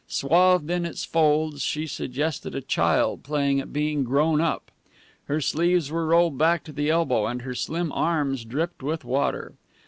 [0.07, 4.71] Swathed in its folds, she suggested a child playing at being grown up.
[5.25, 9.53] Her sleeves were rolled back to the elbow, and her slim arms dripped with water.